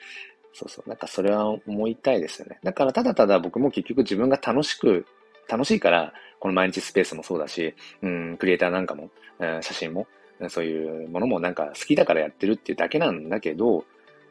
[0.53, 2.59] そうそう、なんかそれは思いたいですよね。
[2.63, 5.07] だからただただ僕も結局自分が楽しく、
[5.49, 10.07] 楽しいから、この毎日スペースもそうだし、うん、クリエイターなんかも、うん、写真も、
[10.49, 13.85] そういうものもなんか好きだからやってるっていうだけなんだけど、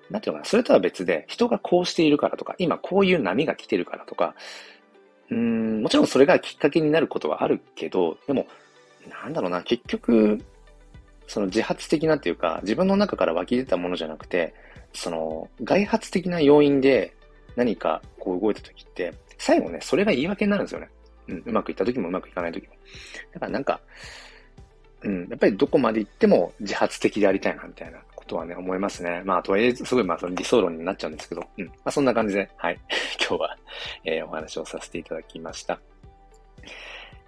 [0.10, 4.34] なんていうのかな、それとは別で、人がこうしているからとか、今こういう波が来てるからとか、
[5.30, 8.48] うん、もちろんそれがきっかけになることはあるけど、でも、
[9.24, 10.44] なんだろうな、結局、
[11.28, 14.56] その自発的なっていうか、自分の中から湧き出たものじゃなくて、
[14.94, 17.16] その、外発的な要因で
[17.56, 20.90] 何かこう動いた時って、最後ね、それが言い訳になるんですよね。
[21.28, 22.74] うん、うまくいった時もうまくいかない時も。
[23.34, 23.80] だからなんか、
[25.02, 29.22] うん、やっぱりどこまで行っても自発的でありたいな、みたいなことはね、思いますね。
[29.26, 31.66] まあ、とはいえ、すごい、まあ、理想論になっちゃうんですけど、うん。
[31.66, 32.80] まあ、そんな感じで、はい。
[33.20, 33.58] 今日は、
[34.04, 35.80] えー、お話をさせていただきました。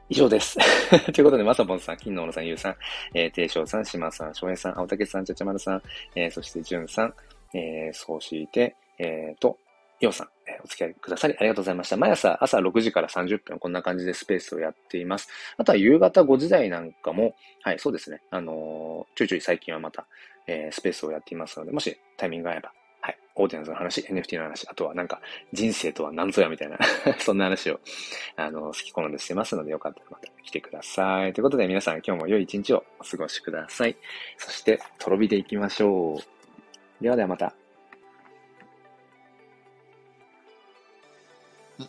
[0.10, 0.58] 以上です。
[1.14, 2.76] ということで、まさぼんさん、金の野さん、ゆうさん、
[3.14, 5.82] えー、ていしょうさん、しまさん、しょうえさん、青竹さん、ちゃちゃまるさん、
[6.16, 7.14] えー、そして、じゅんさん、
[7.54, 9.58] えー、そうして、えー、と、
[10.00, 11.98] ようさん、えー、お付き合いくださりありがとうございました。
[11.98, 15.30] 毎朝朝6時から30分こんな感じでスペースをやっています。
[15.58, 18.22] あとは夕方5時台なんかも、はい、そうですね。
[18.32, 20.06] あのー、ちょいちょい最近はまた、
[20.48, 25.22] えー、スペースをやっていますので、もしタイミングが合えば、はい、オーディエンスの話、NFT の話、あとはなんか
[25.54, 26.80] 人生とは何ぞやみたいな
[27.20, 27.80] そんな話を、
[28.36, 31.34] あの、好き好んでしてますので、よかったらまた来てください。
[31.34, 33.96] ということで皆さん今日も良い一日をお過ごしください。
[34.38, 36.41] そして、とろ火でいきましょう。
[37.02, 37.56] ではではまた。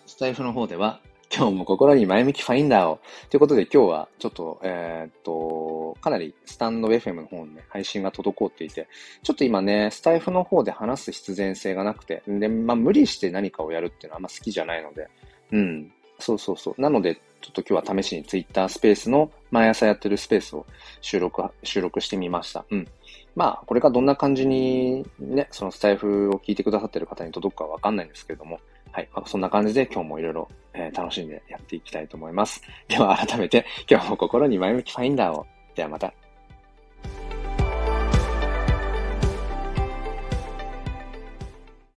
[0.06, 1.00] スタイフの方では、
[1.34, 2.98] 今日も心に前向きファインダーを。
[3.28, 8.88] ということで今日はちょっと、えー、っと、かなりスタンド FM の方にね、配信が滞っていて、
[9.22, 15.08] ちょっと今ね、スタイフの方で話す必然性がなくて、で、まあ無理して何かをやるっていうのはあんま好きじゃないので、
[15.50, 15.92] うん。
[16.18, 16.80] そうそうそう。
[16.80, 20.64] なので、ちょっと今日は試しに Twitter スペースの毎朝やってるスペースを
[21.00, 22.64] 収録、収録してみました。
[22.70, 22.88] うん。
[23.34, 28.60] まあ、これがどんな感じにね、そのスタイフを聞いてくださってる方に届くかわかんないんですけれども、
[28.90, 29.08] はい。
[29.14, 30.48] まあ、そんな感じで今日もいろいろ、
[30.94, 32.62] 楽しんでやっていきたいと思います。
[32.88, 35.46] では改めて今日も心に前向きファインダーを。
[35.74, 36.12] ではまた。